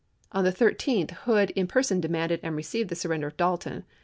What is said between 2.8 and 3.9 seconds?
the surrender of Dalton.